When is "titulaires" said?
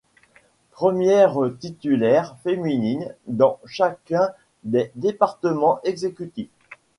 1.59-2.35